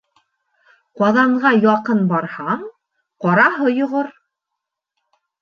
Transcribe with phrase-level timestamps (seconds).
[1.01, 2.65] Ҡаҙанға яҡын барһаң,
[3.27, 4.11] ҡараһы йоғор